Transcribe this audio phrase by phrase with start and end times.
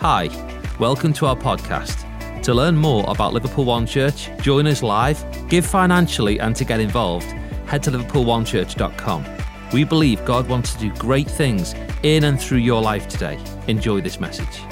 [0.00, 0.30] Hi,
[0.78, 2.42] welcome to our podcast.
[2.44, 6.80] To learn more about Liverpool One Church, join us live, give financially, and to get
[6.80, 7.26] involved,
[7.66, 9.26] head to liverpoolonechurch.com.
[9.74, 13.38] We believe God wants to do great things in and through your life today.
[13.66, 14.62] Enjoy this message.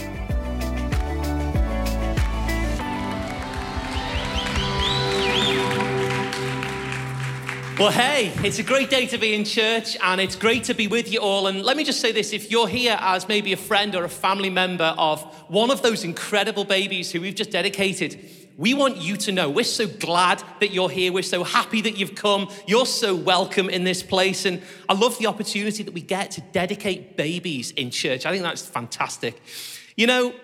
[7.79, 10.89] Well, hey, it's a great day to be in church and it's great to be
[10.89, 11.47] with you all.
[11.47, 14.09] And let me just say this if you're here as maybe a friend or a
[14.09, 18.19] family member of one of those incredible babies who we've just dedicated,
[18.57, 21.12] we want you to know we're so glad that you're here.
[21.12, 22.51] We're so happy that you've come.
[22.66, 24.45] You're so welcome in this place.
[24.45, 28.27] And I love the opportunity that we get to dedicate babies in church.
[28.27, 29.41] I think that's fantastic.
[29.97, 30.35] You know,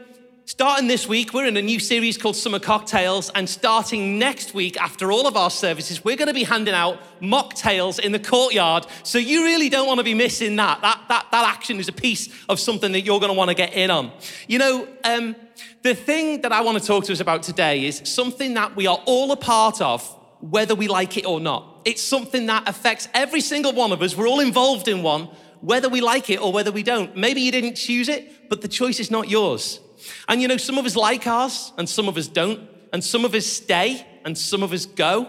[0.46, 4.78] Starting this week, we're in a new series called Summer Cocktails, and starting next week,
[4.78, 8.86] after all of our services, we're going to be handing out mocktails in the courtyard.
[9.04, 10.82] So you really don't want to be missing that.
[10.82, 13.54] That, that, that action is a piece of something that you're going to want to
[13.54, 14.12] get in on.
[14.46, 15.34] You know, um,
[15.80, 18.86] the thing that I want to talk to us about today is something that we
[18.86, 20.06] are all a part of,
[20.40, 21.80] whether we like it or not.
[21.86, 24.14] It's something that affects every single one of us.
[24.14, 25.30] We're all involved in one,
[25.62, 27.16] whether we like it or whether we don't.
[27.16, 29.80] Maybe you didn't choose it, but the choice is not yours.
[30.28, 32.68] And you know, some of us like ours and some of us don't.
[32.92, 35.28] And some of us stay and some of us go.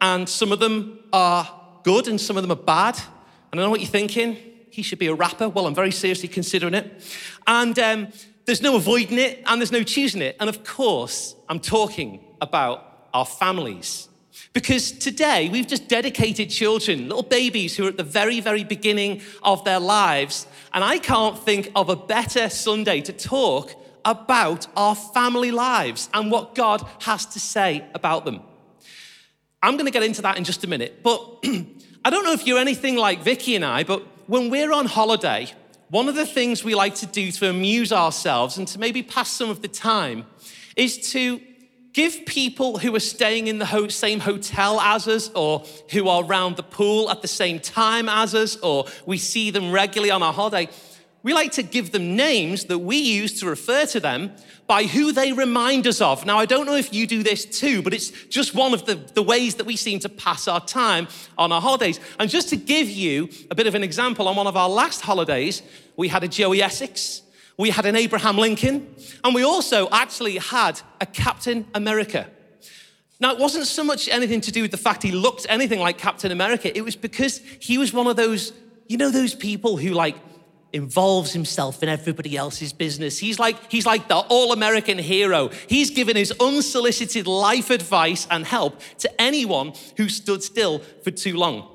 [0.00, 1.48] And some of them are
[1.82, 2.98] good and some of them are bad.
[3.50, 4.36] And I know what you're thinking.
[4.70, 5.48] He should be a rapper.
[5.48, 7.02] Well, I'm very seriously considering it.
[7.46, 8.08] And um,
[8.44, 10.36] there's no avoiding it and there's no choosing it.
[10.38, 14.08] And of course, I'm talking about our families.
[14.52, 19.22] Because today we've just dedicated children, little babies who are at the very, very beginning
[19.42, 20.46] of their lives.
[20.72, 23.74] And I can't think of a better Sunday to talk
[24.06, 28.40] about our family lives and what God has to say about them.
[29.62, 31.20] I'm going to get into that in just a minute, but
[32.04, 35.48] I don't know if you're anything like Vicky and I, but when we're on holiday,
[35.88, 39.28] one of the things we like to do to amuse ourselves and to maybe pass
[39.28, 40.24] some of the time
[40.76, 41.40] is to
[41.92, 46.56] give people who are staying in the same hotel as us or who are around
[46.56, 50.32] the pool at the same time as us or we see them regularly on our
[50.32, 50.68] holiday
[51.26, 54.30] we like to give them names that we use to refer to them
[54.68, 56.24] by who they remind us of.
[56.24, 58.94] Now, I don't know if you do this too, but it's just one of the,
[58.94, 61.98] the ways that we seem to pass our time on our holidays.
[62.20, 65.00] And just to give you a bit of an example, on one of our last
[65.00, 65.62] holidays,
[65.96, 67.22] we had a Joey Essex,
[67.58, 68.94] we had an Abraham Lincoln,
[69.24, 72.28] and we also actually had a Captain America.
[73.18, 75.98] Now, it wasn't so much anything to do with the fact he looked anything like
[75.98, 78.52] Captain America, it was because he was one of those,
[78.86, 80.14] you know, those people who like,
[80.72, 83.18] involves himself in everybody else's business.
[83.18, 85.50] He's like, he's like the all American hero.
[85.68, 91.36] He's given his unsolicited life advice and help to anyone who stood still for too
[91.36, 91.68] long.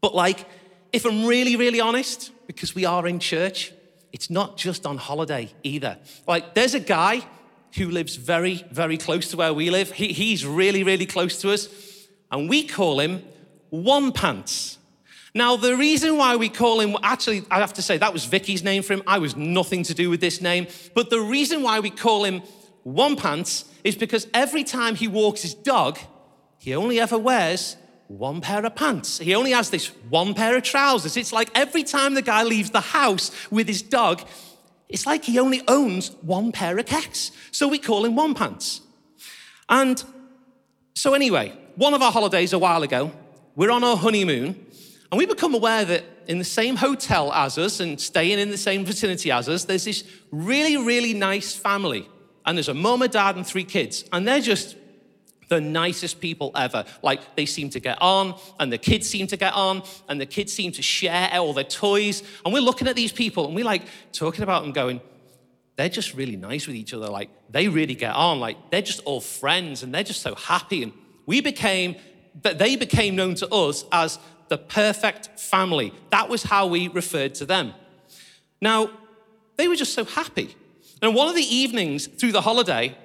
[0.00, 0.46] But, like,
[0.92, 3.72] if I'm really, really honest, because we are in church,
[4.12, 5.98] it's not just on holiday either.
[6.26, 7.22] Like, there's a guy
[7.76, 9.92] who lives very, very close to where we live.
[9.92, 11.68] He, he's really, really close to us,
[12.30, 13.22] and we call him
[13.70, 14.77] One Pants.
[15.34, 18.62] Now, the reason why we call him, actually, I have to say, that was Vicky's
[18.62, 19.02] name for him.
[19.06, 20.66] I was nothing to do with this name.
[20.94, 22.42] But the reason why we call him
[22.82, 25.98] One Pants is because every time he walks his dog,
[26.58, 27.76] he only ever wears
[28.08, 29.18] one pair of pants.
[29.18, 31.16] He only has this one pair of trousers.
[31.16, 34.22] It's like every time the guy leaves the house with his dog,
[34.88, 37.30] it's like he only owns one pair of kecks.
[37.52, 38.80] So we call him One Pants.
[39.68, 40.02] And
[40.94, 43.12] so, anyway, one of our holidays a while ago,
[43.54, 44.66] we're on our honeymoon
[45.10, 48.58] and we become aware that in the same hotel as us and staying in the
[48.58, 52.08] same vicinity as us, there's this really, really nice family.
[52.44, 54.04] And there's a mom, a dad, and three kids.
[54.12, 54.76] And they're just
[55.48, 56.84] the nicest people ever.
[57.02, 60.26] Like they seem to get on, and the kids seem to get on, and the
[60.26, 62.22] kids seem to share all their toys.
[62.44, 63.82] And we're looking at these people and we're like
[64.12, 65.00] talking about them going,
[65.76, 67.08] they're just really nice with each other.
[67.08, 68.40] Like they really get on.
[68.40, 70.82] Like they're just all friends and they're just so happy.
[70.82, 70.92] And
[71.24, 71.96] we became,
[72.42, 74.18] that they became known to us as
[74.48, 75.92] the perfect family.
[76.10, 77.74] That was how we referred to them.
[78.60, 78.90] Now,
[79.56, 80.56] they were just so happy.
[81.02, 82.96] And one of the evenings through the holiday,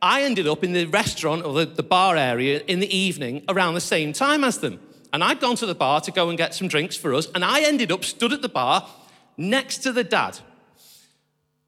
[0.00, 3.74] I ended up in the restaurant or the, the bar area in the evening around
[3.74, 4.80] the same time as them.
[5.12, 7.44] And I'd gone to the bar to go and get some drinks for us, and
[7.44, 8.88] I ended up stood at the bar
[9.36, 10.38] next to the dad.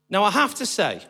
[0.09, 1.01] Now, I have to say,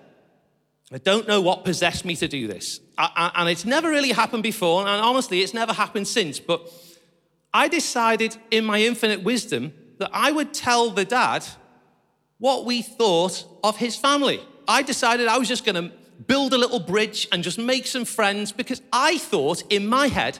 [0.91, 2.79] I don't know what possessed me to do this.
[2.97, 6.39] I, I, and it's never really happened before, and honestly, it's never happened since.
[6.39, 6.71] But
[7.55, 11.45] I decided in my infinite wisdom that I would tell the dad
[12.37, 14.41] what we thought of his family.
[14.67, 15.95] I decided I was just going to
[16.27, 20.37] build a little bridge and just make some friends because I thought in my head,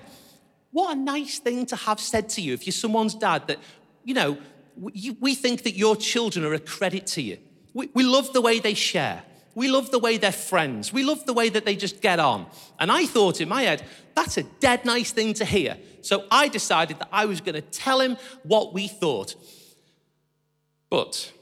[0.73, 3.59] what a nice thing to have said to you if you're someone's dad that,
[4.03, 4.37] you know,
[4.75, 7.37] we, think that your children are a credit to you.
[7.73, 9.23] We love the way they share.
[9.55, 10.91] We love the way they're friends.
[10.91, 12.47] We love the way that they just get on.
[12.77, 13.83] And I thought in my head,
[14.13, 15.77] that's a dead nice thing to hear.
[16.05, 19.33] So I decided that I was going to tell him what we thought.
[20.91, 21.33] But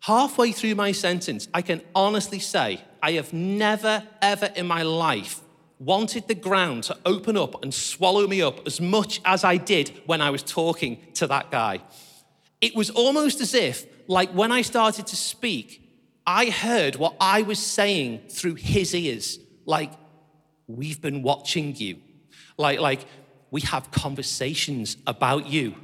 [0.00, 5.42] halfway through my sentence, I can honestly say I have never, ever in my life
[5.78, 9.92] wanted the ground to open up and swallow me up as much as I did
[10.06, 11.82] when I was talking to that guy.
[12.62, 15.82] It was almost as if, like when I started to speak,
[16.26, 19.38] I heard what I was saying through his ears.
[19.66, 19.92] Like,
[20.66, 21.98] we've been watching you.
[22.56, 23.04] Like, like
[23.50, 25.74] we have conversations about you.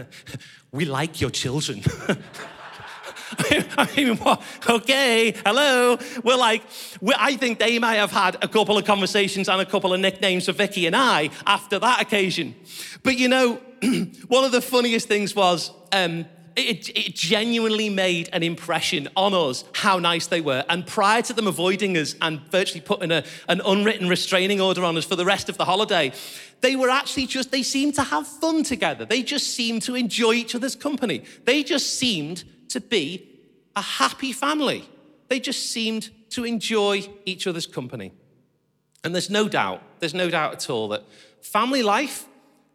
[0.72, 1.82] we like your children.
[3.38, 4.42] I mean, what?
[4.68, 5.98] Okay, hello.
[6.22, 6.62] We're like,
[7.00, 10.00] we're, I think they might have had a couple of conversations and a couple of
[10.00, 12.54] nicknames for Vicky and I after that occasion.
[13.02, 13.54] But you know,
[14.28, 16.26] one of the funniest things was um,
[16.56, 20.64] it, it, genuinely made an impression on us how nice they were.
[20.68, 24.96] And prior to them avoiding us and virtually putting a, an unwritten restraining order on
[24.96, 26.12] us for the rest of the holiday,
[26.60, 29.04] they were actually just, they seemed to have fun together.
[29.04, 31.22] They just seemed to enjoy each other's company.
[31.44, 33.28] They just seemed to be
[33.74, 34.88] a happy family.
[35.28, 38.12] They just seemed to enjoy each other's company.
[39.04, 41.04] And there's no doubt, there's no doubt at all that
[41.42, 42.26] family life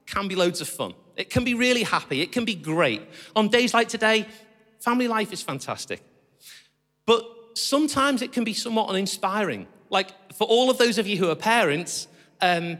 [0.06, 0.94] can be loads of fun.
[1.18, 2.22] It can be really happy.
[2.22, 3.01] It can be great.
[3.36, 4.27] On days like today,
[4.80, 6.01] family life is fantastic.
[7.06, 7.24] But
[7.56, 9.68] sometimes it can be somewhat uninspiring.
[9.89, 12.07] Like for all of those of you who are parents,
[12.39, 12.77] um,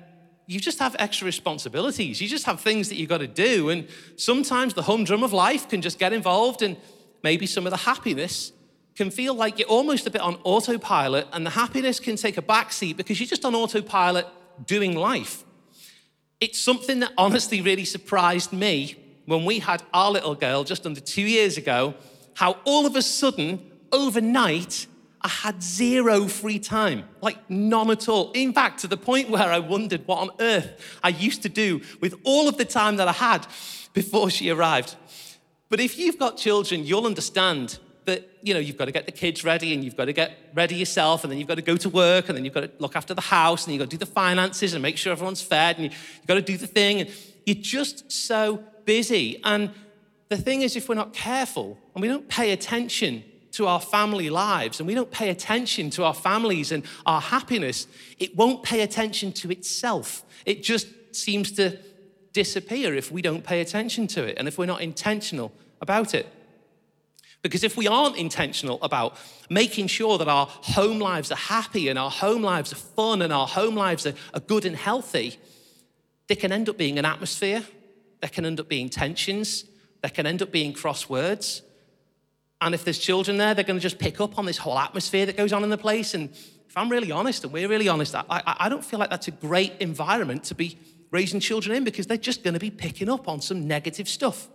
[0.48, 2.22] you just have extra responsibilities.
[2.22, 3.70] You just have things that you've got to do.
[3.70, 6.78] And sometimes the humdrum of life can just get involved and
[7.24, 8.52] maybe some of the happiness
[8.96, 12.42] can feel like you're almost a bit on autopilot, and the happiness can take a
[12.42, 14.28] backseat because you're just on autopilot
[14.66, 15.44] doing life.
[16.40, 18.96] It's something that honestly really surprised me
[19.26, 21.94] when we had our little girl just under two years ago,
[22.34, 24.88] how all of a sudden, overnight,
[25.24, 28.32] I had zero free time, like none at all.
[28.32, 31.82] In fact, to the point where I wondered what on earth I used to do
[32.00, 33.46] with all of the time that I had
[33.94, 34.96] before she arrived.
[35.70, 39.12] But if you've got children, you'll understand that you know you've got to get the
[39.12, 41.78] kids ready and you've got to get ready yourself and then you've got to go
[41.78, 43.98] to work and then you've got to look after the house and you've got to
[43.98, 47.02] do the finances and make sure everyone's fed and you've got to do the thing
[47.02, 47.10] and
[47.46, 49.70] you're just so busy and
[50.30, 54.30] the thing is if we're not careful and we don't pay attention to our family
[54.30, 57.88] lives and we don't pay attention to our families and our happiness
[58.20, 61.78] it won't pay attention to itself it just seems to
[62.34, 65.52] disappear if we don't pay attention to it and if we're not intentional
[65.82, 66.28] about it.
[67.42, 69.18] Because if we aren't intentional about
[69.50, 73.34] making sure that our home lives are happy and our home lives are fun and
[73.34, 75.40] our home lives are, are good and healthy,
[76.28, 77.64] there can end up being an atmosphere,
[78.22, 79.66] there can end up being tensions,
[80.02, 81.62] there can end up being crosswords.
[82.62, 85.26] And if there's children there, they're going to just pick up on this whole atmosphere
[85.26, 86.14] that goes on in the place.
[86.14, 89.10] And if I'm really honest, and we're really honest, I, I, I don't feel like
[89.10, 90.78] that's a great environment to be
[91.10, 94.48] raising children in because they're just going to be picking up on some negative stuff.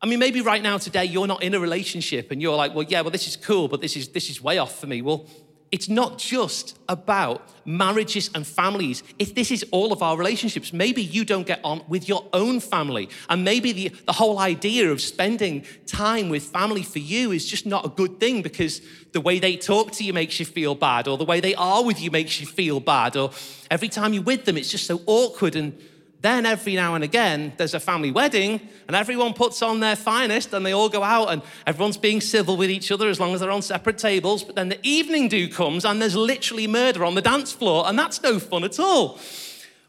[0.00, 2.86] I mean, maybe right now today you're not in a relationship and you're like, well,
[2.88, 5.02] yeah, well, this is cool, but this is this is way off for me.
[5.02, 5.26] Well,
[5.70, 9.02] it's not just about marriages and families.
[9.18, 12.60] If this is all of our relationships, maybe you don't get on with your own
[12.60, 13.10] family.
[13.28, 17.66] And maybe the, the whole idea of spending time with family for you is just
[17.66, 18.80] not a good thing because
[19.12, 21.84] the way they talk to you makes you feel bad, or the way they are
[21.84, 23.30] with you makes you feel bad, or
[23.70, 25.78] every time you're with them, it's just so awkward and
[26.20, 30.52] then every now and again, there's a family wedding, and everyone puts on their finest,
[30.52, 33.40] and they all go out, and everyone's being civil with each other as long as
[33.40, 34.42] they're on separate tables.
[34.42, 37.96] But then the evening do comes, and there's literally murder on the dance floor, and
[37.96, 39.18] that's no fun at all.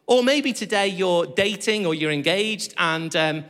[0.05, 3.45] Or maybe today you're dating or you're engaged, and um,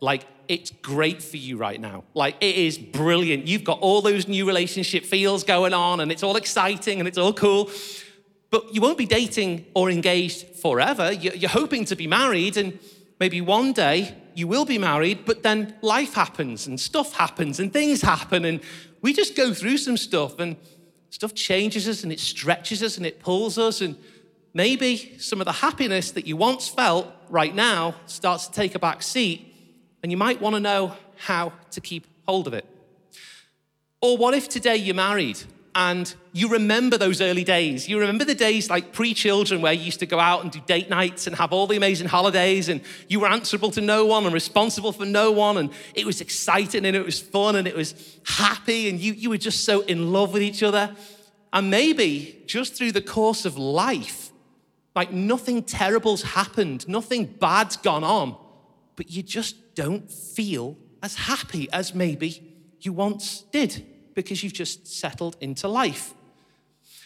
[0.00, 2.04] like it's great for you right now.
[2.14, 3.46] Like it is brilliant.
[3.46, 7.18] You've got all those new relationship feels going on, and it's all exciting and it's
[7.18, 7.70] all cool.
[8.54, 11.10] But you won't be dating or engaged forever.
[11.10, 12.78] You're hoping to be married, and
[13.18, 17.72] maybe one day you will be married, but then life happens and stuff happens and
[17.72, 18.60] things happen, and
[19.02, 20.54] we just go through some stuff, and
[21.10, 23.96] stuff changes us and it stretches us and it pulls us, and
[24.52, 28.78] maybe some of the happiness that you once felt right now starts to take a
[28.78, 29.52] back seat,
[30.04, 32.66] and you might want to know how to keep hold of it.
[34.00, 35.42] Or what if today you're married
[35.74, 37.88] and you remember those early days.
[37.88, 40.60] You remember the days like pre children where you used to go out and do
[40.60, 44.24] date nights and have all the amazing holidays, and you were answerable to no one
[44.24, 47.74] and responsible for no one, and it was exciting and it was fun and it
[47.74, 50.94] was happy, and you, you were just so in love with each other.
[51.52, 54.32] And maybe just through the course of life,
[54.94, 58.36] like nothing terrible's happened, nothing bad's gone on,
[58.96, 64.86] but you just don't feel as happy as maybe you once did because you've just
[64.86, 66.14] settled into life.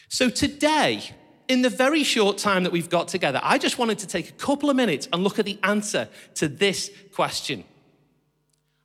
[0.09, 1.03] So today,
[1.49, 4.33] in the very short time that we've got together, I just wanted to take a
[4.33, 7.65] couple of minutes and look at the answer to this question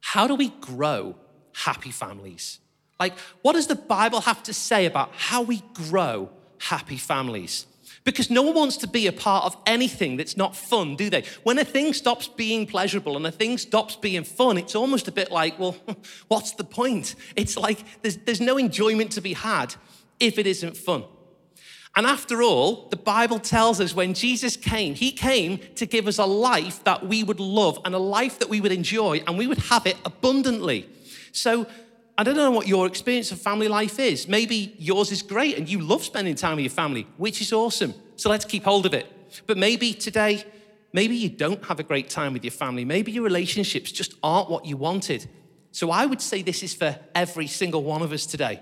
[0.01, 1.15] How do we grow
[1.53, 2.59] happy families?
[2.99, 7.65] Like, what does the Bible have to say about how we grow happy families?
[8.03, 11.23] Because no one wants to be a part of anything that's not fun, do they?
[11.43, 15.12] When a thing stops being pleasurable and a thing stops being fun, it's almost a
[15.12, 15.75] bit like, well,
[16.27, 17.15] what's the point?
[17.35, 19.75] It's like there's, there's no enjoyment to be had
[20.19, 21.05] if it isn't fun.
[21.95, 26.17] And after all, the Bible tells us when Jesus came, he came to give us
[26.17, 29.45] a life that we would love and a life that we would enjoy and we
[29.45, 30.89] would have it abundantly.
[31.31, 31.67] So
[32.17, 34.27] I don't know what your experience of family life is.
[34.27, 37.93] Maybe yours is great and you love spending time with your family, which is awesome.
[38.17, 39.08] So let's keep hold of it.
[39.48, 40.43] But maybe today,
[40.93, 42.86] maybe you don't have a great time with your family.
[42.86, 45.27] Maybe your relationships just aren't what you wanted.
[45.72, 48.60] So I would say this is for every single one of us today.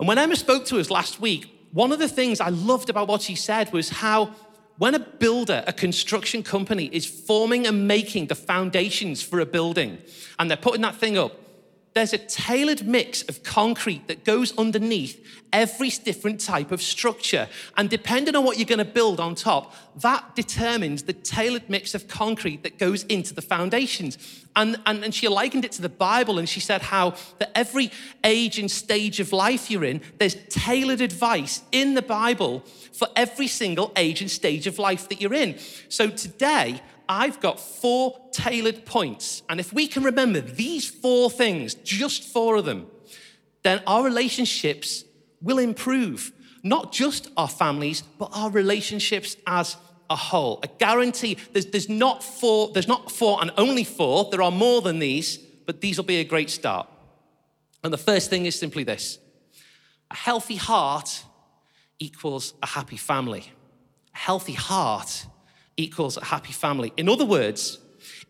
[0.00, 3.06] And when Emma spoke to us last week, one of the things I loved about
[3.06, 4.34] what she said was how
[4.78, 9.98] when a builder, a construction company, is forming and making the foundations for a building
[10.38, 11.32] and they're putting that thing up,
[11.94, 17.48] there's a tailored mix of concrete that goes underneath every different type of structure.
[17.76, 21.94] And depending on what you're going to build on top, that determines the tailored mix
[21.94, 24.18] of concrete that goes into the foundations.
[24.56, 27.92] And, and, and she likened it to the Bible, and she said how that every
[28.24, 33.46] age and stage of life you're in, there's tailored advice in the Bible for every
[33.46, 35.56] single age and stage of life that you're in.
[35.88, 39.42] So today, I've got four tailored points.
[39.48, 42.86] And if we can remember these four things, just four of them,
[43.62, 45.04] then our relationships
[45.40, 46.32] will improve.
[46.62, 49.76] Not just our families, but our relationships as
[50.10, 50.60] a whole.
[50.62, 54.82] I guarantee there's, there's, not four, there's not four and only four, there are more
[54.82, 56.88] than these, but these will be a great start.
[57.82, 59.18] And the first thing is simply this
[60.10, 61.24] a healthy heart
[61.98, 63.52] equals a happy family.
[64.14, 65.26] A healthy heart
[65.76, 66.92] equals a happy family.
[66.96, 67.78] In other words,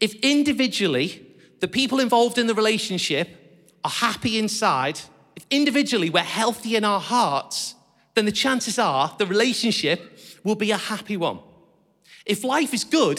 [0.01, 1.27] if individually
[1.61, 3.29] the people involved in the relationship
[3.85, 5.01] are happy inside,
[5.37, 7.75] if individually we're healthy in our hearts,
[8.15, 11.41] then the chances are the relationship will be a happy one.
[12.27, 13.19] If life is good,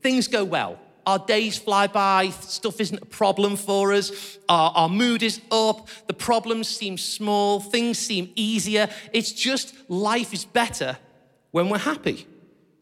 [0.00, 0.78] things go well.
[1.04, 5.88] Our days fly by, stuff isn't a problem for us, our, our, mood is up,
[6.06, 8.88] the problems seem small, things seem easier.
[9.12, 10.96] It's just life is better
[11.50, 12.26] when we're happy.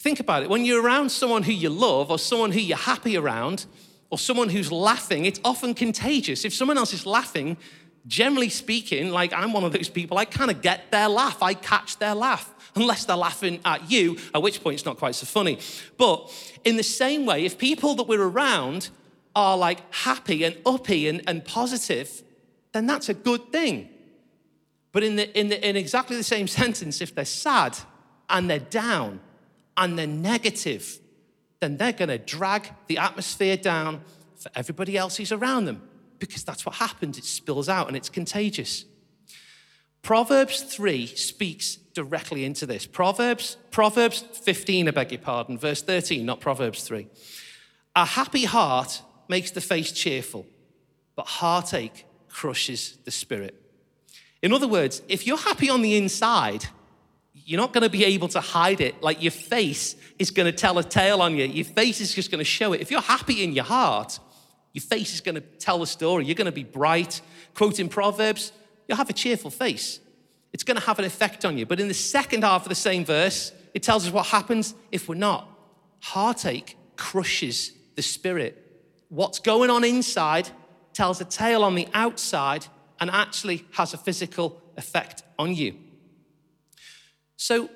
[0.00, 0.49] Think about it.
[0.49, 3.66] When you're around someone who you love or someone who you're happy around
[4.09, 6.47] or someone who's laughing, it's often contagious.
[6.47, 7.59] If someone else is laughing,
[8.07, 11.52] generally speaking, like I'm one of those people, I kind of get their laugh, I
[11.52, 15.26] catch their laugh, unless they're laughing at you, at which point it's not quite so
[15.26, 15.59] funny.
[15.99, 16.33] But
[16.64, 18.88] in the same way, if people that we're around
[19.37, 22.23] are like happy and uppy and, and positive,
[22.73, 23.90] then that's a good thing.
[24.92, 27.76] But in, the, in, the, in exactly the same sentence, if they're sad
[28.30, 29.21] and they're down,
[29.81, 31.01] and they're negative,
[31.59, 34.03] then they're going to drag the atmosphere down
[34.37, 35.83] for everybody else who's around them
[36.19, 37.19] because that's what happens.
[37.19, 38.85] It spills out and it's contagious.
[40.03, 42.87] Proverbs 3 speaks directly into this.
[42.87, 47.07] Proverbs, Proverbs 15, I beg your pardon, verse 13, not Proverbs 3.
[47.97, 50.47] A happy heart makes the face cheerful,
[51.17, 53.55] but heartache crushes the spirit.
[54.43, 56.67] In other words, if you're happy on the inside,
[57.50, 59.02] you're not going to be able to hide it.
[59.02, 61.47] Like your face is going to tell a tale on you.
[61.47, 62.80] Your face is just going to show it.
[62.80, 64.21] If you're happy in your heart,
[64.73, 66.26] your face is going to tell the story.
[66.26, 67.21] You're going to be bright.
[67.54, 68.52] Quoting Proverbs,
[68.87, 69.99] you'll have a cheerful face.
[70.52, 71.66] It's going to have an effect on you.
[71.66, 75.09] But in the second half of the same verse, it tells us what happens if
[75.09, 75.49] we're not.
[75.99, 78.64] Heartache crushes the spirit.
[79.09, 80.49] What's going on inside
[80.92, 82.66] tells a tale on the outside
[83.00, 85.75] and actually has a physical effect on you.
[87.41, 87.71] So,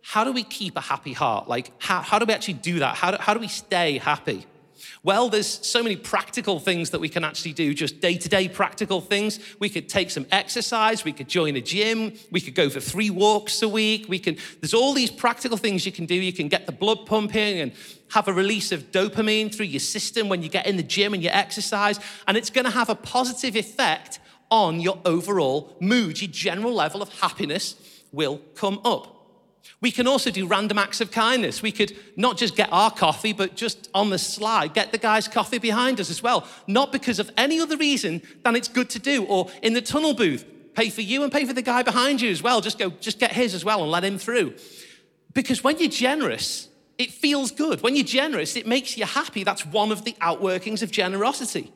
[0.00, 1.46] how do we keep a happy heart?
[1.46, 2.96] Like, how, how do we actually do that?
[2.96, 4.46] How do, how do we stay happy?
[5.02, 8.48] Well, there's so many practical things that we can actually do, just day to day
[8.48, 9.38] practical things.
[9.58, 13.10] We could take some exercise, we could join a gym, we could go for three
[13.10, 14.06] walks a week.
[14.08, 16.14] We can, there's all these practical things you can do.
[16.14, 17.72] You can get the blood pumping and
[18.12, 21.22] have a release of dopamine through your system when you get in the gym and
[21.22, 22.00] you exercise.
[22.26, 24.18] And it's going to have a positive effect
[24.50, 27.76] on your overall mood, your general level of happiness
[28.12, 29.16] will come up.
[29.82, 31.62] We can also do random acts of kindness.
[31.62, 35.28] We could not just get our coffee, but just on the slide, get the guy's
[35.28, 36.46] coffee behind us as well.
[36.66, 39.24] Not because of any other reason than it's good to do.
[39.24, 42.30] Or in the tunnel booth, pay for you and pay for the guy behind you
[42.30, 42.60] as well.
[42.60, 44.54] Just go, just get his as well and let him through.
[45.34, 47.82] Because when you're generous, it feels good.
[47.82, 49.44] When you're generous, it makes you happy.
[49.44, 51.72] That's one of the outworkings of generosity.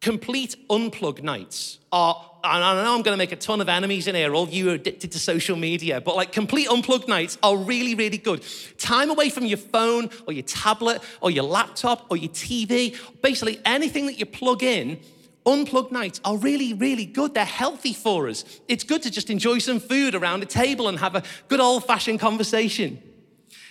[0.00, 4.06] complete unplug nights are, and I know I'm going to make a ton of enemies
[4.06, 7.38] in here, all of you are addicted to social media, but like complete unplugged nights
[7.42, 8.44] are really, really good.
[8.78, 13.60] Time away from your phone or your tablet or your laptop or your TV, basically
[13.64, 15.00] anything that you plug in
[15.46, 17.32] unplugged nights are really, really good.
[17.34, 18.44] They're healthy for us.
[18.68, 21.86] It's good to just enjoy some food around a table and have a good old
[21.86, 23.00] fashioned conversation.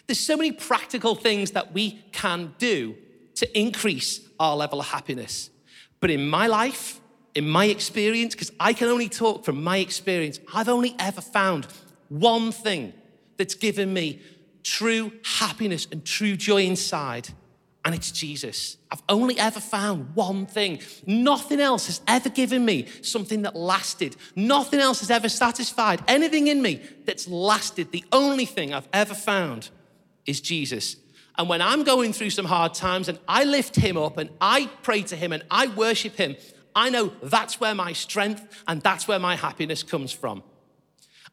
[0.08, 2.96] There's so many practical things that we can do
[3.36, 5.50] to increase our level of happiness.
[6.00, 7.02] But in my life,
[7.36, 11.68] in my experience, because I can only talk from my experience, I've only ever found
[12.10, 12.94] one thing
[13.38, 14.22] that's given me
[14.64, 17.30] true happiness and true joy inside
[17.86, 18.78] and it's Jesus.
[18.92, 20.80] I've only ever found one thing.
[21.06, 24.16] Nothing else has ever given me something that lasted.
[24.36, 27.92] Nothing else has ever satisfied anything in me that's lasted.
[27.92, 29.70] The only thing I've ever found
[30.26, 30.96] is Jesus.
[31.38, 34.66] And when I'm going through some hard times and I lift him up and I
[34.82, 36.38] pray to him and I worship him,
[36.76, 40.44] I know that's where my strength and that's where my happiness comes from.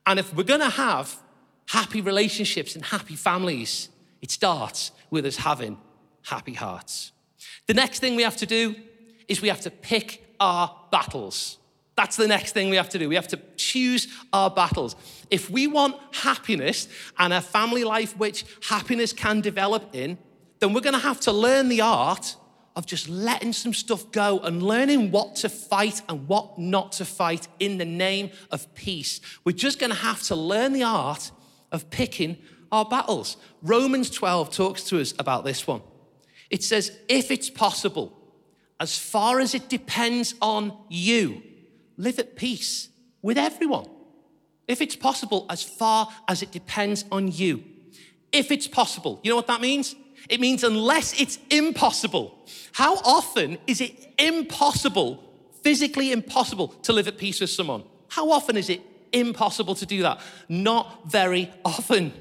[0.07, 1.19] And if we're gonna have
[1.67, 3.89] happy relationships and happy families,
[4.21, 5.79] it starts with us having
[6.23, 7.13] happy hearts.
[7.67, 8.77] The next thing we have to do
[9.29, 11.59] is we have to pick our battles.
[11.95, 13.09] That's the next thing we have to do.
[13.09, 14.97] We have to choose our battles.
[15.31, 20.19] If we want happiness and a family life which happiness can develop in,
[20.59, 22.37] then we're going to have to learn the art
[22.75, 27.05] of just letting some stuff go and learning what to fight and what not to
[27.05, 29.21] fight in the name of peace.
[29.45, 31.31] We're just going to have to learn the art
[31.71, 32.38] of picking
[32.71, 33.37] our battles.
[33.62, 35.83] Romans 12 talks to us about this one.
[36.50, 38.19] It says, if it's possible,
[38.81, 41.43] as far as it depends on you,
[41.97, 42.88] live at peace
[43.21, 43.87] with everyone.
[44.67, 47.64] If it's possible, as far as it depends on you.
[48.33, 49.95] If it's possible, you know what that means?
[50.33, 52.37] It means unless it's impossible.
[52.73, 55.23] How often is it impossible,
[55.62, 57.85] physically impossible, to live at peace with someone?
[58.09, 58.80] How often is it
[59.13, 60.21] impossible to do that?
[60.49, 62.13] Not very often.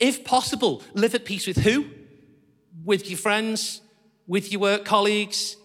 [0.00, 1.86] If possible, live at peace with who?
[2.84, 3.80] with your friends,
[4.26, 5.56] with your work colleagues,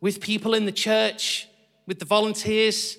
[0.00, 1.48] with people in the church,
[1.86, 2.98] with the volunteers,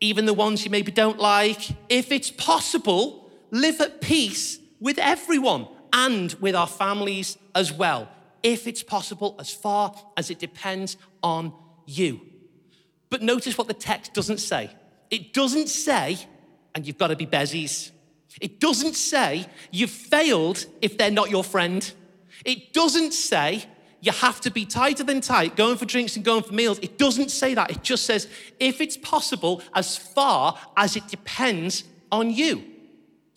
[0.00, 1.70] even the ones you maybe don't like.
[1.88, 8.08] If it's possible, live at peace with everyone and with our families as well.
[8.44, 11.52] If it's possible, as far as it depends on
[11.86, 12.20] you.
[13.10, 14.70] But notice what the text doesn't say.
[15.10, 16.18] It doesn't say,
[16.74, 17.90] and you've got to be bezies.
[18.40, 21.90] It doesn't say you've failed if they're not your friend.
[22.44, 23.64] It doesn't say
[24.00, 26.78] you have to be tighter than tight, going for drinks and going for meals.
[26.80, 27.70] It doesn't say that.
[27.70, 28.28] It just says,
[28.60, 32.75] if it's possible, as far as it depends on you.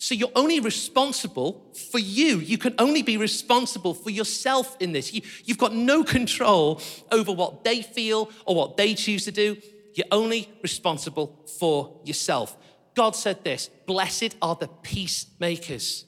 [0.00, 2.38] So you're only responsible for you.
[2.38, 5.12] You can only be responsible for yourself in this.
[5.12, 6.80] You, have got no control
[7.12, 9.58] over what they feel or what they choose to do.
[9.92, 12.56] You're only responsible for yourself.
[12.94, 16.06] God said this Blessed are the peacemakers.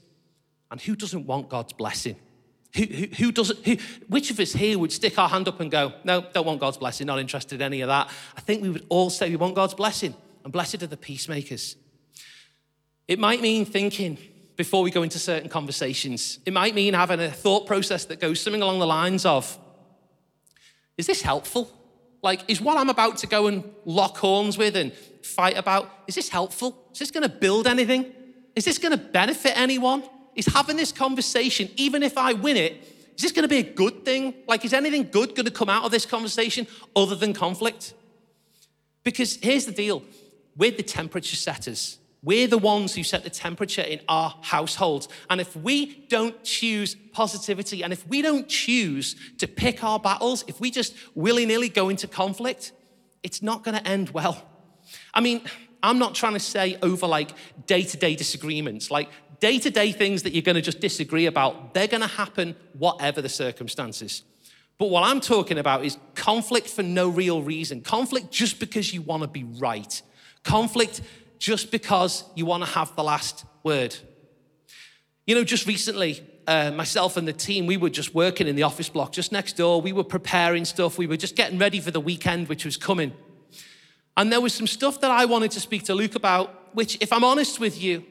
[0.70, 2.16] And who doesn't want God's blessing?
[2.74, 3.76] Who, who, who doesn't, who,
[4.08, 6.78] which of us here would stick our hand up and go, no, don't want God's
[6.78, 8.08] blessing, not interested in any of that?
[8.38, 11.76] I think we would all say we want God's blessing, and blessed are the peacemakers.
[13.12, 14.16] It might mean thinking
[14.56, 16.38] before we go into certain conversations.
[16.46, 19.58] It might mean having a thought process that goes something along the lines of,
[20.96, 21.70] is this helpful?
[22.22, 26.14] Like, is what I'm about to go and lock horns with and fight about, is
[26.14, 26.88] this helpful?
[26.92, 28.12] Is this going to build anything?
[28.56, 30.04] Is this going to benefit anyone?
[30.34, 32.82] is having this conversation, even if I win it,
[33.16, 34.34] is this going to be a good thing?
[34.48, 37.94] Like, is anything good going to come out of this conversation other than conflict?
[39.04, 40.02] Because here's the deal
[40.56, 41.98] we're the temperature setters.
[42.24, 45.08] We're the ones who set the temperature in our households.
[45.28, 50.44] And if we don't choose positivity and if we don't choose to pick our battles,
[50.46, 52.72] if we just willy nilly go into conflict,
[53.24, 54.46] it's not going to end well.
[55.12, 55.42] I mean,
[55.82, 57.32] I'm not trying to say over like
[57.66, 58.90] day to day disagreements.
[58.90, 59.08] Like
[59.40, 62.54] day to day things that you're going to just disagree about, they're going to happen
[62.78, 64.22] whatever the circumstances.
[64.78, 69.02] But what I'm talking about is conflict for no real reason, conflict just because you
[69.02, 70.00] want to be right,
[70.44, 71.00] conflict
[71.42, 73.96] just because you want to have the last word.
[75.26, 78.62] You know, just recently, uh, myself and the team, we were just working in the
[78.62, 79.82] office block just next door.
[79.82, 80.98] We were preparing stuff.
[80.98, 83.12] We were just getting ready for the weekend, which was coming.
[84.16, 87.12] And there was some stuff that I wanted to speak to Luke about, which, if
[87.12, 88.04] I'm honest with you,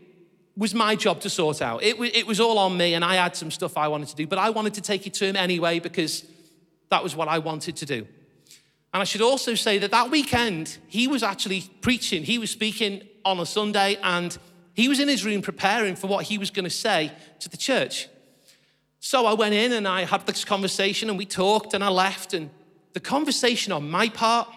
[0.58, 1.84] was my job to sort out.
[1.84, 4.28] It, it was all on me, and I had some stuff I wanted to do,
[4.28, 6.26] but I wanted to take it to him anyway because
[6.90, 8.06] that was what I wanted to do.
[8.94, 12.24] And I should also say that that weekend, he was actually preaching.
[12.24, 14.38] He was speaking on a Sunday, and
[14.74, 17.58] he was in his room preparing for what he was going to say to the
[17.58, 18.08] church.
[19.00, 22.34] So I went in and I had this conversation, and we talked, and I left.
[22.34, 22.50] And
[22.94, 24.48] the conversation on my part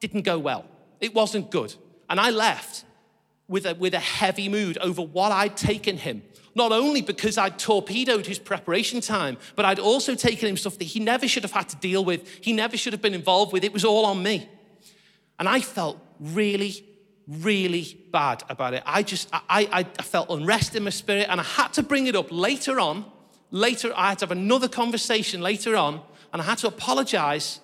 [0.00, 0.64] didn't go well.
[1.00, 1.74] It wasn't good.
[2.08, 2.84] And I left
[3.48, 6.22] with a, with a heavy mood over what I'd taken him.
[6.54, 10.84] Not only because I'd torpedoed his preparation time, but I'd also taken him stuff that
[10.84, 13.64] he never should have had to deal with, he never should have been involved with.
[13.64, 14.48] It was all on me.
[15.38, 16.84] And I felt really,
[17.30, 18.82] really bad about it.
[18.84, 22.16] I just, I, I, felt unrest in my spirit, and I had to bring it
[22.16, 23.04] up later on.
[23.50, 26.00] Later, I had to have another conversation later on,
[26.32, 27.60] and I had to apologize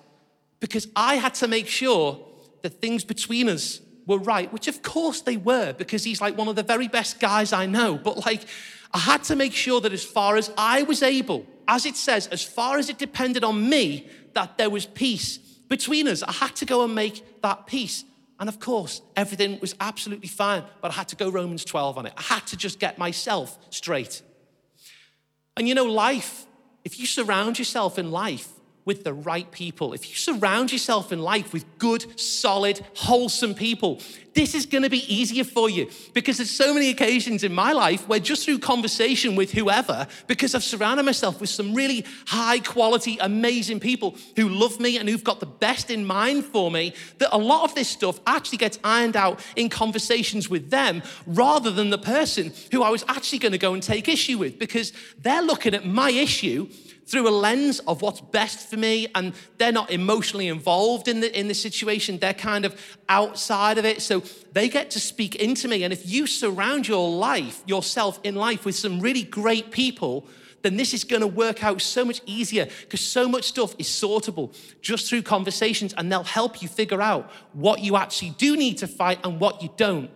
[0.61, 2.24] because I had to make sure
[2.62, 6.48] that things between us were right, which of course they were, because he's like one
[6.48, 7.96] of the very best guys I know.
[7.96, 8.42] But like,
[8.92, 12.29] I had to make sure that as far as I was able, as it says,
[12.29, 16.22] as far as it depended on me, that there was peace between us.
[16.22, 18.05] I had to go and make that peace.
[18.38, 22.07] And of course, everything was absolutely fine, but I had to go Romans 12 on
[22.07, 22.12] it.
[22.16, 24.22] I had to just get myself straight.
[25.57, 26.46] And you know, life,
[26.85, 28.56] if you surround yourself in life
[28.87, 34.01] with the right people, if you surround yourself in life with good, solid, wholesome people,
[34.33, 35.90] this is going to be easier for you.
[36.14, 40.55] Because there's so many occasions in my life where just through conversation with whoever, because
[40.55, 45.25] I've surrounded myself with some really high quality, amazing people who love me and who've
[45.25, 48.79] got the best in mind for me, that a lot of this stuff actually gets
[48.85, 53.53] ironed out in conversations with them rather than the person who I was actually going
[53.53, 56.68] to go and take issue with because they're looking at my issue
[57.07, 61.38] through a lens of what's best for me and they're not emotionally involved in the
[61.38, 62.19] in the situation.
[62.19, 64.03] They're kind of outside of it.
[64.03, 65.85] So they get to speak into me.
[65.85, 70.27] And if you surround your life yourself in life with some really great people
[70.62, 73.87] then this is going to work out so much easier because so much stuff is
[73.87, 78.77] sortable just through conversations and they'll help you figure out what you actually do need
[78.79, 80.11] to fight and what you don't.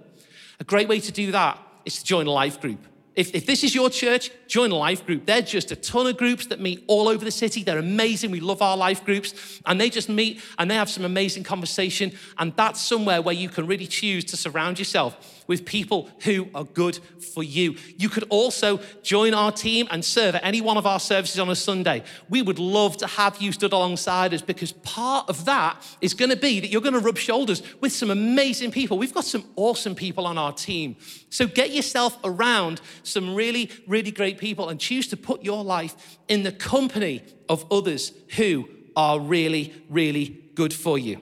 [0.59, 2.85] A great way to do that is to join a life group
[3.17, 5.27] if, if this is your church, join a life group.
[5.27, 7.65] They're just a ton of groups that meet all over the city.
[7.65, 8.31] They're amazing.
[8.31, 9.61] We love our life groups.
[9.67, 12.13] And they just meet and they have some amazing conversation.
[12.39, 16.63] And that's somewhere where you can really choose to surround yourself with people who are
[16.63, 16.97] good
[17.35, 17.75] for you.
[17.99, 21.51] You could also join our team and serve at any one of our services on
[21.51, 22.05] a Sunday.
[22.29, 26.31] We would love to have you stood alongside us because part of that is going
[26.31, 28.97] to be that you're going to rub shoulders with some amazing people.
[28.97, 30.95] We've got some awesome people on our team.
[31.31, 36.17] So get yourself around some really, really great people and choose to put your life
[36.29, 41.21] in the company of others who are really, really good for you.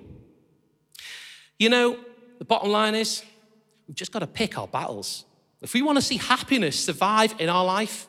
[1.58, 1.98] You know,
[2.38, 3.22] the bottom line is
[3.88, 5.24] We've just got to pick our battles.
[5.62, 8.07] If we want to see happiness survive in our life,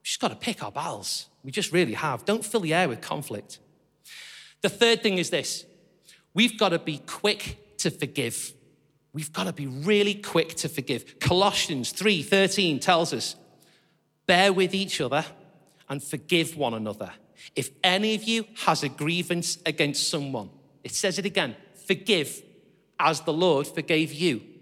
[0.00, 1.28] we've just got to pick our battles.
[1.44, 2.24] We just really have.
[2.24, 3.60] Don't fill the air with conflict.
[4.60, 5.64] The third thing is this
[6.34, 8.52] we've got to be quick to forgive.
[9.12, 11.20] We've got to be really quick to forgive.
[11.20, 13.36] Colossians 3:13 tells us,
[14.26, 15.24] "Bear with each other
[15.88, 17.12] and forgive one another.
[17.54, 20.50] If any of you has a grievance against someone,
[20.82, 22.42] it says it again, forgive
[22.98, 24.53] as the Lord forgave you."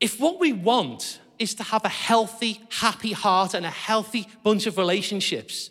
[0.00, 4.66] If what we want is to have a healthy, happy heart and a healthy bunch
[4.66, 5.70] of relationships,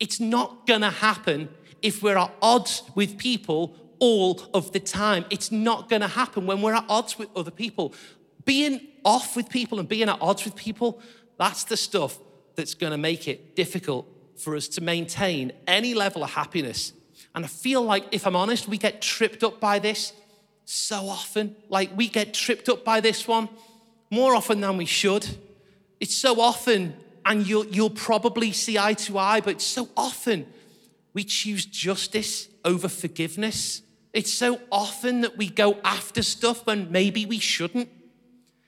[0.00, 1.48] it's not gonna happen
[1.80, 5.24] if we're at odds with people all of the time.
[5.30, 7.94] It's not gonna happen when we're at odds with other people.
[8.44, 11.00] Being off with people and being at odds with people,
[11.38, 12.18] that's the stuff
[12.56, 16.92] that's gonna make it difficult for us to maintain any level of happiness.
[17.34, 20.12] And I feel like, if I'm honest, we get tripped up by this
[20.72, 21.56] so often.
[21.68, 23.48] Like we get tripped up by this one
[24.10, 25.26] more often than we should.
[26.00, 30.46] It's so often, and you'll, you'll probably see eye to eye, but so often
[31.14, 33.82] we choose justice over forgiveness.
[34.12, 37.88] It's so often that we go after stuff when maybe we shouldn't.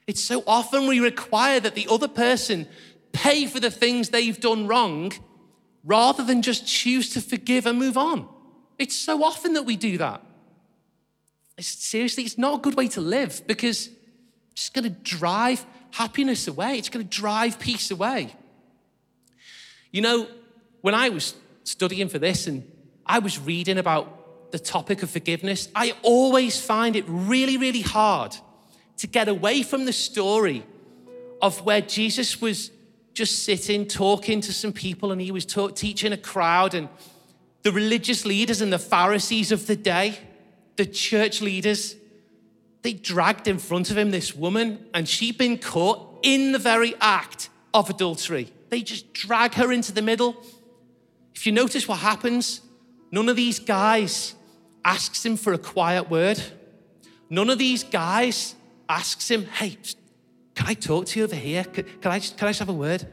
[0.07, 2.69] It's so often we require that the other person
[3.13, 5.13] pay for the things they've done wrong
[5.85, 8.29] rather than just choose to forgive and move on.
[8.79, 10.23] It's so often that we do that.
[11.57, 13.89] It's, seriously, it's not a good way to live because
[14.53, 16.79] it's going to drive happiness away.
[16.79, 18.35] It's going to drive peace away.
[19.91, 20.27] You know,
[20.81, 22.71] when I was studying for this and
[23.07, 28.37] I was reading about the topic of forgiveness, I always find it really, really hard
[28.99, 30.65] to get away from the story
[31.41, 32.71] of where Jesus was
[33.13, 36.89] just sitting, talking to some people, and he was talk, teaching a crowd, and
[37.63, 40.19] the religious leaders and the Pharisees of the day
[40.77, 41.97] the church leaders,
[42.83, 46.95] they dragged in front of him this woman, and she'd been caught in the very
[47.01, 48.53] act of adultery.
[48.69, 50.37] They just drag her into the middle.
[51.35, 52.61] If you notice what happens,
[53.11, 54.35] none of these guys
[54.85, 56.43] asks him for a quiet word.
[57.31, 58.55] None of these guys
[58.89, 59.79] asks him, hey,
[60.55, 61.65] can I talk to you over here?
[61.65, 63.07] Can, I, just, can I just have a word?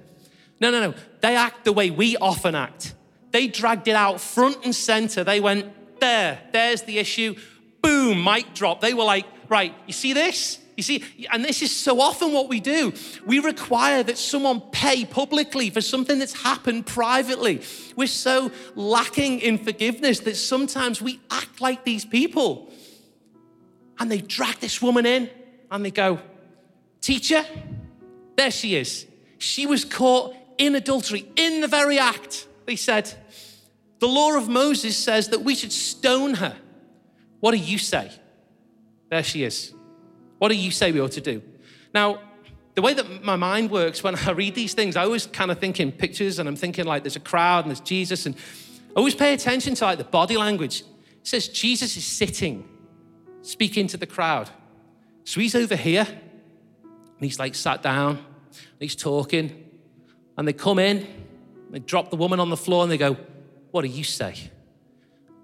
[0.60, 0.94] No, no, no.
[1.22, 2.94] They act the way we often act.
[3.32, 5.24] They dragged it out front and center.
[5.24, 5.66] They went,
[6.02, 7.36] there, there's the issue.
[7.82, 8.82] boom, mic drop.
[8.82, 10.60] They were like, right, you see this?
[10.78, 12.94] You see, and this is so often what we do.
[13.26, 17.62] We require that someone pay publicly for something that's happened privately.
[17.96, 22.72] We're so lacking in forgiveness that sometimes we act like these people.
[24.00, 25.30] And they drag this woman in
[25.70, 26.20] and they go,
[27.02, 27.44] Teacher,
[28.36, 29.06] there she is.
[29.40, 32.48] She was caught in adultery, in the very act.
[32.66, 33.12] They said,
[34.02, 36.58] The law of Moses says that we should stone her.
[37.40, 38.12] What do you say?
[39.10, 39.74] There she is.
[40.40, 41.44] What do you say we ought to do?
[41.94, 42.20] Now,
[42.74, 45.60] the way that my mind works when I read these things, I always kind of
[45.60, 48.94] think in pictures and I'm thinking like there's a crowd and there's Jesus and I
[48.96, 50.82] always pay attention to like the body language.
[50.82, 52.68] It says Jesus is sitting,
[53.44, 54.50] speaking to the crowd.
[55.26, 59.70] So he's over here and he's like sat down, and he's talking,
[60.36, 61.06] and they come in,
[61.70, 63.16] they drop the woman on the floor and they go,
[63.72, 64.36] What do you say?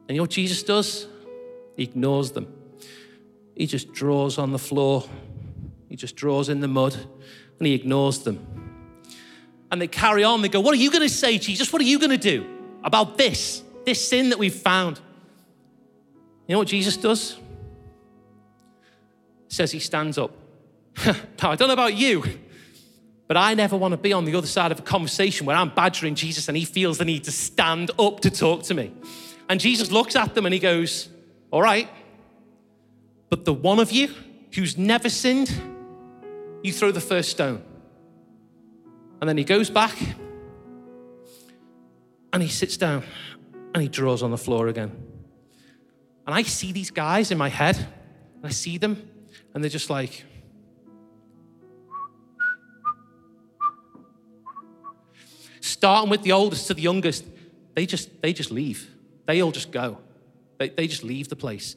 [0.07, 1.07] And you know what Jesus does?
[1.75, 2.53] He ignores them.
[3.55, 5.03] He just draws on the floor.
[5.89, 8.45] He just draws in the mud and he ignores them.
[9.71, 10.41] And they carry on.
[10.41, 11.73] They go, What are you going to say, Jesus?
[11.73, 12.45] What are you going to do
[12.83, 14.99] about this, this sin that we've found?
[16.47, 17.33] You know what Jesus does?
[19.47, 20.31] He says he stands up.
[21.05, 22.23] now, I don't know about you,
[23.27, 25.69] but I never want to be on the other side of a conversation where I'm
[25.69, 28.93] badgering Jesus and he feels the need to stand up to talk to me.
[29.49, 31.09] And Jesus looks at them and he goes,
[31.51, 31.89] All right,
[33.29, 34.13] but the one of you
[34.53, 35.51] who's never sinned,
[36.63, 37.61] you throw the first stone.
[39.19, 39.97] And then he goes back
[42.31, 43.03] and he sits down
[43.73, 44.91] and he draws on the floor again.
[46.25, 49.09] And I see these guys in my head, and I see them,
[49.53, 50.25] and they're just like,
[55.67, 57.25] starting with the oldest to the youngest,
[57.75, 58.89] they just they just leave.
[59.25, 59.99] They all just go.
[60.58, 61.75] They, they just leave the place.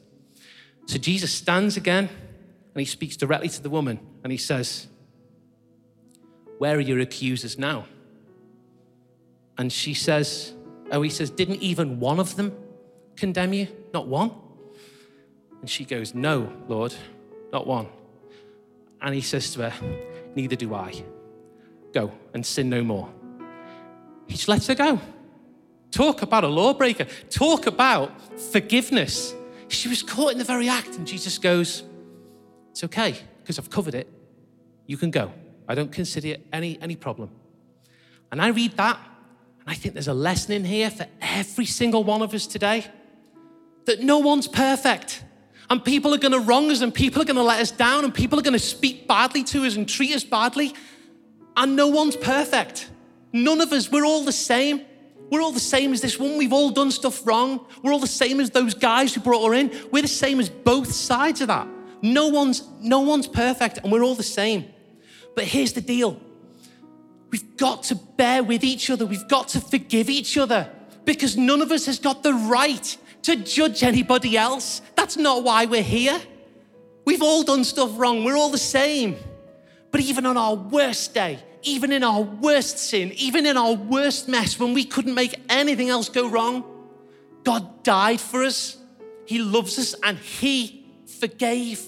[0.85, 2.09] So Jesus stands again
[2.73, 4.87] and he speaks directly to the woman and he says,
[6.57, 7.85] Where are your accusers now?
[9.57, 10.53] And she says,
[10.91, 12.55] Oh, he says, Didn't even one of them
[13.15, 13.67] condemn you?
[13.93, 14.31] Not one?
[15.61, 16.93] And she goes, No, Lord,
[17.51, 17.87] not one.
[19.01, 19.73] And he says to her,
[20.35, 21.03] Neither do I.
[21.93, 23.09] Go and sin no more.
[24.31, 24.97] He just lets her go.
[25.91, 27.05] Talk about a lawbreaker.
[27.29, 29.33] Talk about forgiveness.
[29.67, 31.83] She was caught in the very act, and Jesus goes,
[32.69, 34.07] It's okay, because I've covered it.
[34.87, 35.33] You can go.
[35.67, 37.29] I don't consider it any, any problem.
[38.31, 38.97] And I read that,
[39.59, 42.85] and I think there's a lesson in here for every single one of us today
[43.83, 45.25] that no one's perfect.
[45.69, 48.05] And people are going to wrong us, and people are going to let us down,
[48.05, 50.73] and people are going to speak badly to us and treat us badly.
[51.57, 52.89] And no one's perfect.
[53.33, 54.81] None of us, we're all the same.
[55.29, 56.37] We're all the same as this one.
[56.37, 57.65] We've all done stuff wrong.
[57.81, 59.71] We're all the same as those guys who brought her in.
[59.91, 61.67] We're the same as both sides of that.
[62.01, 64.65] No one's, no one's perfect, and we're all the same.
[65.35, 66.19] But here's the deal
[67.31, 70.69] we've got to bear with each other, we've got to forgive each other
[71.05, 74.81] because none of us has got the right to judge anybody else.
[74.95, 76.19] That's not why we're here.
[77.05, 79.15] We've all done stuff wrong, we're all the same.
[79.91, 84.27] But even on our worst day, even in our worst sin, even in our worst
[84.27, 86.63] mess, when we couldn't make anything else go wrong,
[87.43, 88.77] God died for us.
[89.25, 90.85] He loves us and He
[91.19, 91.83] forgave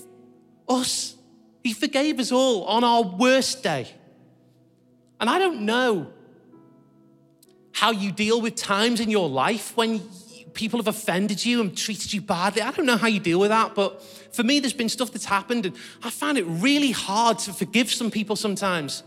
[0.67, 1.15] us.
[1.63, 3.87] He forgave us all on our worst day.
[5.19, 6.11] And I don't know
[7.71, 10.01] how you deal with times in your life when
[10.53, 12.61] people have offended you and treated you badly.
[12.61, 14.01] I don't know how you deal with that, but
[14.33, 17.91] for me, there's been stuff that's happened, and I find it really hard to forgive
[17.91, 19.03] some people sometimes.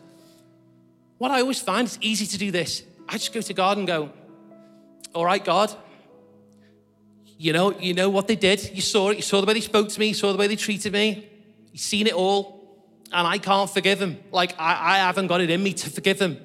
[1.18, 2.82] What I always find is easy to do this.
[3.08, 4.10] I just go to God and go,
[5.14, 5.74] All right, God,
[7.38, 8.70] you know, you know what they did.
[8.74, 9.16] You saw it.
[9.16, 10.08] You saw the way they spoke to me.
[10.08, 11.28] You saw the way they treated me.
[11.72, 12.54] You've seen it all.
[13.12, 14.18] And I can't forgive them.
[14.32, 16.38] Like, I, I haven't got it in me to forgive them.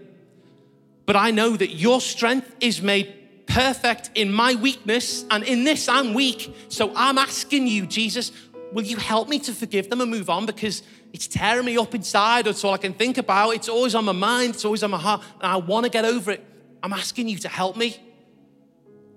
[1.06, 5.26] But I know that your strength is made perfect in my weakness.
[5.32, 6.56] And in this, I'm weak.
[6.70, 8.32] So I'm asking you, Jesus,
[8.72, 10.46] will you help me to forgive them and move on?
[10.46, 12.46] Because it's tearing me up inside.
[12.46, 13.52] That's all I can think about.
[13.52, 14.56] It's always on my mind.
[14.56, 15.22] It's always on my heart.
[15.42, 16.46] And I want to get over it.
[16.82, 17.98] I'm asking you to help me.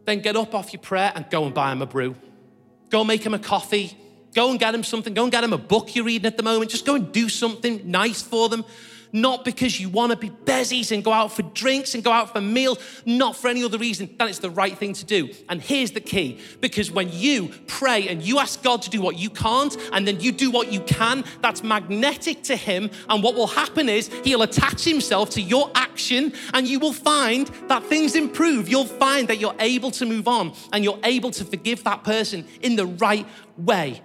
[0.04, 2.16] Then get up off your prayer and go and buy him a brew.
[2.90, 3.96] Go make him a coffee.
[4.35, 5.14] Go and get him something.
[5.14, 6.70] Go and get him a book you're reading at the moment.
[6.70, 8.64] Just go and do something nice for them.
[9.14, 12.33] Not because you want to be bezies and go out for drinks and go out
[12.33, 15.31] for meals, not for any other reason, then it's the right thing to do.
[15.48, 19.16] And here's the key because when you pray and you ask God to do what
[19.16, 22.90] you can't, and then you do what you can, that's magnetic to Him.
[23.09, 27.46] And what will happen is He'll attach Himself to your action, and you will find
[27.68, 28.68] that things improve.
[28.68, 32.44] You'll find that you're able to move on and you're able to forgive that person
[32.62, 34.03] in the right way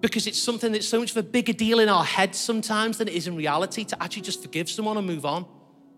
[0.00, 3.08] because it's something that's so much of a bigger deal in our heads sometimes than
[3.08, 5.46] it is in reality to actually just forgive someone and move on.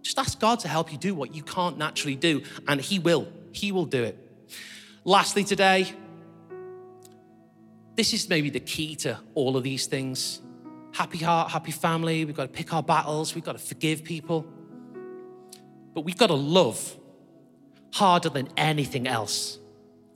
[0.02, 3.28] Just ask God to help you do what you can't naturally do, and He will.
[3.52, 4.18] He will do it.
[5.04, 5.92] Lastly, today,
[7.94, 10.40] this is maybe the key to all of these things
[10.92, 12.24] happy heart, happy family.
[12.24, 14.46] We've got to pick our battles, we've got to forgive people.
[15.94, 16.96] But we've got to love
[17.92, 19.58] harder than anything else.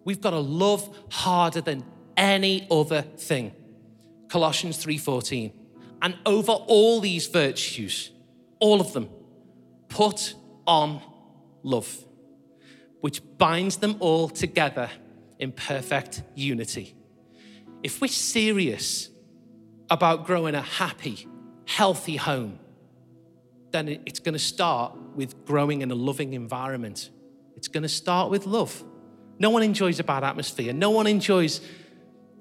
[0.04, 1.84] We've got to love harder than
[2.16, 3.52] any other thing.
[4.28, 5.52] Colossians 3:14.
[6.02, 8.10] And over all these virtues,
[8.60, 9.08] all of them,
[9.88, 10.34] put
[10.66, 11.00] on
[11.62, 12.04] love,
[13.00, 14.90] which binds them all together
[15.38, 16.94] in perfect unity.
[17.82, 19.10] If we're serious
[19.90, 21.26] about growing a happy,
[21.66, 22.58] healthy home,
[23.70, 27.10] then it's going to start with growing in a loving environment.
[27.56, 28.84] It's going to start with love.
[29.38, 30.72] No one enjoys a bad atmosphere.
[30.72, 31.60] No one enjoys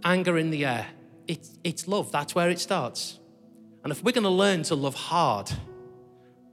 [0.04, 0.88] anger in the air
[1.28, 2.12] it's, it's love.
[2.12, 3.20] That's where it starts.
[3.84, 5.52] And if we're going to learn to love hard,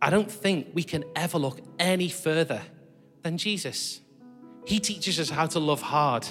[0.00, 2.60] I don't think we can ever look any further
[3.22, 4.00] than Jesus.
[4.66, 6.26] He teaches us how to love hard.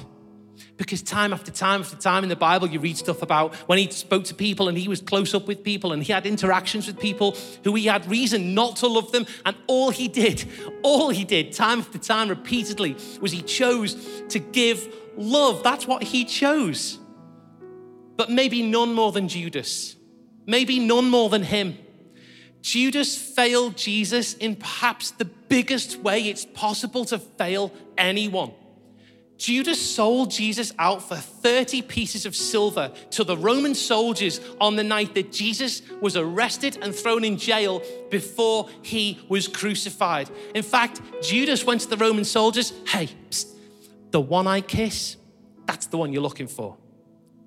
[0.77, 3.89] Because time after time after time in the Bible, you read stuff about when he
[3.89, 6.99] spoke to people and he was close up with people and he had interactions with
[6.99, 9.25] people who he had reason not to love them.
[9.45, 10.45] And all he did,
[10.84, 13.95] all he did, time after time, repeatedly, was he chose
[14.30, 15.63] to give love.
[15.63, 16.99] That's what he chose
[18.17, 19.95] but maybe none more than Judas,
[20.45, 21.78] maybe none more than him.
[22.62, 28.54] Judas failed Jesus in perhaps the biggest way it's possible to fail anyone.
[29.41, 34.84] Judas sold Jesus out for 30 pieces of silver to the Roman soldiers on the
[34.84, 40.30] night that Jesus was arrested and thrown in jail before he was crucified.
[40.54, 43.47] In fact, Judas went to the Roman soldiers, hey, psst,
[44.12, 45.17] the one I kiss,
[45.65, 46.78] that's the one you're looking for.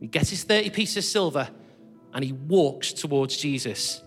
[0.04, 1.48] He gets his 30 pieces of silver
[2.12, 4.02] and he walks towards Jesus.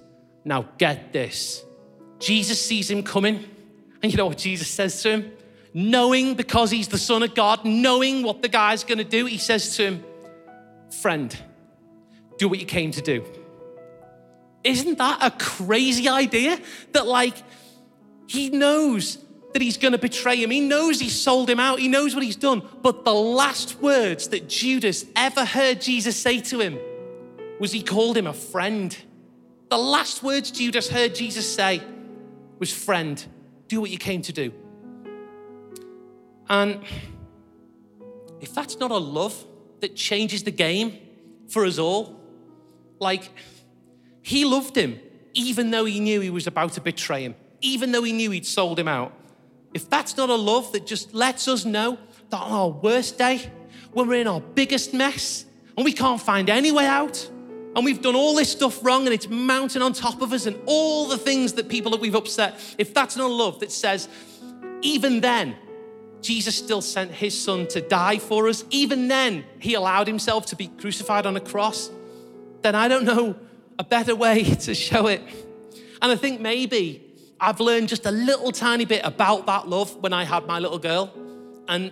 [0.45, 1.65] Now, get this
[2.19, 3.43] Jesus sees him coming,
[4.03, 5.31] and you know what Jesus says to him?
[5.73, 9.75] Knowing because he's the Son of God, knowing what the guy's gonna do, he says
[9.77, 10.03] to him,
[11.01, 11.35] Friend,
[12.37, 13.25] do what you came to do.
[14.63, 16.59] Isn't that a crazy idea?
[16.91, 17.33] That, like,
[18.27, 19.17] he knows
[19.53, 20.51] that he's going to betray him.
[20.51, 21.79] He knows he sold him out.
[21.79, 22.61] He knows what he's done.
[22.81, 26.77] But the last words that Judas ever heard Jesus say to him
[27.59, 28.95] was he called him a friend.
[29.69, 31.81] The last words Judas heard Jesus say
[32.59, 33.23] was, Friend,
[33.67, 34.53] do what you came to do.
[36.49, 36.81] And
[38.39, 39.35] if that's not a love
[39.79, 40.97] that changes the game
[41.49, 42.19] for us all,
[42.99, 43.29] like
[44.21, 44.99] he loved him
[45.37, 48.45] even though he knew he was about to betray him, even though he knew he'd
[48.45, 49.13] sold him out.
[49.73, 51.97] If that's not a love that just lets us know
[52.29, 53.51] that on our worst day,
[53.91, 57.29] when we're in our biggest mess and we can't find any way out,
[57.75, 60.59] and we've done all this stuff wrong and it's mounting on top of us and
[60.65, 64.09] all the things that people that we've upset, if that's not a love that says,
[64.81, 65.55] even then,
[66.21, 70.55] Jesus still sent his son to die for us, even then, he allowed himself to
[70.55, 71.91] be crucified on a cross,
[72.63, 73.35] then I don't know
[73.77, 75.21] a better way to show it.
[76.01, 77.06] And I think maybe
[77.39, 80.79] I've learned just a little tiny bit about that love when I had my little
[80.79, 81.13] girl.
[81.67, 81.91] And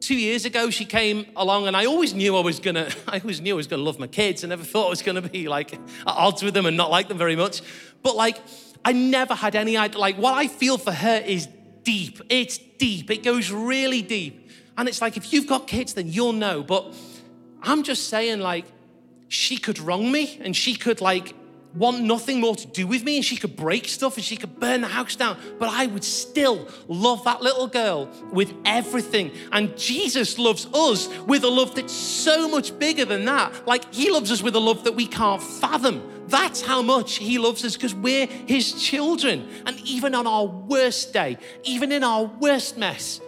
[0.00, 3.40] two years ago, she came along, and I always knew I was gonna, I always
[3.40, 4.44] knew I was gonna love my kids.
[4.44, 7.08] I never thought I was gonna be like at odds with them and not like
[7.08, 7.62] them very much.
[8.02, 8.38] But like,
[8.84, 9.98] I never had any idea.
[9.98, 11.48] Like, what I feel for her is
[11.84, 12.20] deep.
[12.28, 13.10] It's deep.
[13.10, 14.50] It goes really deep.
[14.76, 16.62] And it's like, if you've got kids, then you'll know.
[16.62, 16.94] But
[17.62, 18.64] I'm just saying, like,
[19.28, 21.34] she could wrong me and she could like
[21.74, 24.60] want nothing more to do with me and she could break stuff and she could
[24.60, 29.32] burn the house down, but I would still love that little girl with everything.
[29.52, 33.66] And Jesus loves us with a love that's so much bigger than that.
[33.66, 36.02] Like he loves us with a love that we can't fathom.
[36.28, 39.48] That's how much he loves us because we're his children.
[39.66, 43.20] And even on our worst day, even in our worst mess,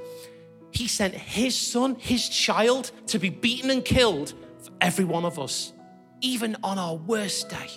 [0.70, 5.38] he sent his son, his child, to be beaten and killed for every one of
[5.38, 5.72] us,
[6.20, 7.68] even on our worst day.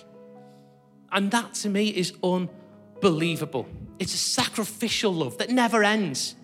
[1.10, 3.66] And that to me is unbelievable.
[3.98, 6.34] It's a sacrificial love that never ends.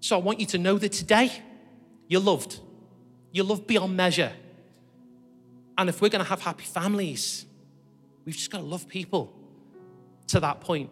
[0.00, 1.30] So I want you to know that today
[2.08, 2.58] you're loved.
[3.30, 4.32] You're loved beyond measure.
[5.78, 7.46] And if we're going to have happy families,
[8.24, 9.32] We've just got to love people
[10.28, 10.90] to that point.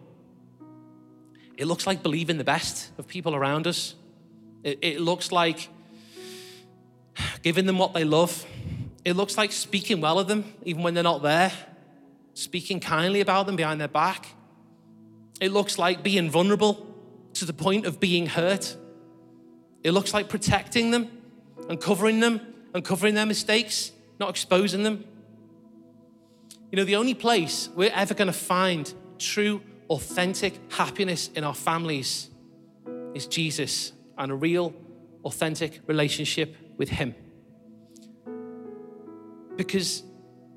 [1.57, 3.95] It looks like believing the best of people around us.
[4.63, 5.69] It, it looks like
[7.41, 8.45] giving them what they love.
[9.05, 11.51] It looks like speaking well of them, even when they're not there,
[12.33, 14.27] speaking kindly about them behind their back.
[15.39, 16.87] It looks like being vulnerable
[17.33, 18.75] to the point of being hurt.
[19.83, 21.09] It looks like protecting them
[21.69, 22.41] and covering them
[22.73, 25.03] and covering their mistakes, not exposing them.
[26.71, 31.53] You know, the only place we're ever going to find true, authentic happiness in our
[31.53, 32.29] families
[33.13, 34.73] is Jesus and a real,
[35.25, 37.13] authentic relationship with Him.
[39.57, 40.03] Because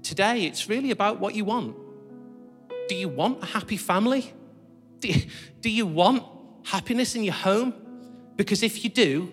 [0.05, 1.77] today it's really about what you want.
[2.89, 4.33] Do you want a happy family?
[5.01, 5.23] Do you,
[5.61, 6.23] do you want
[6.65, 7.75] happiness in your home?
[8.37, 9.33] Because if you do,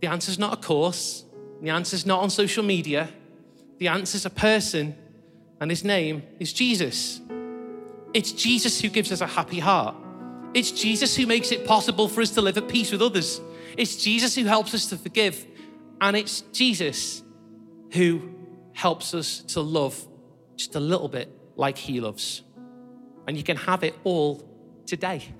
[0.00, 1.24] the answer's not a course,
[1.60, 3.08] the answer's not on social media,
[3.78, 4.96] the answer's a person,
[5.60, 7.20] and his name is Jesus.
[8.14, 9.94] It's Jesus who gives us a happy heart.
[10.54, 13.40] It's Jesus who makes it possible for us to live at peace with others.
[13.76, 15.46] It's Jesus who helps us to forgive.
[16.00, 17.22] And it's Jesus
[17.92, 18.34] who
[18.72, 19.96] helps us to love
[20.56, 22.42] just a little bit like he loves.
[23.26, 24.48] And you can have it all
[24.86, 25.22] today.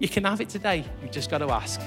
[0.00, 0.82] You can have it today.
[1.02, 1.78] You've just got to ask.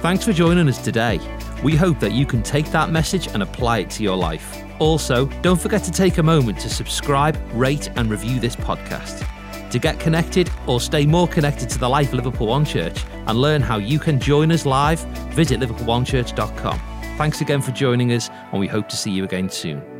[0.00, 1.20] Thanks for joining us today.
[1.62, 4.56] We hope that you can take that message and apply it to your life.
[4.78, 9.26] Also, don't forget to take a moment to subscribe, rate, and review this podcast.
[9.70, 13.38] To get connected or stay more connected to the life of Liverpool One Church and
[13.38, 15.00] learn how you can join us live,
[15.34, 16.80] visit liverpoolonechurch.com.
[17.18, 19.97] Thanks again for joining us, and we hope to see you again soon.